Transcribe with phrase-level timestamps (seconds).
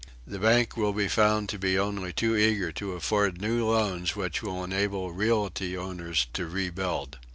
[0.25, 4.41] The banks will be found to be only too eager to afford new loans which
[4.41, 7.19] will enable realty owners to rebuild.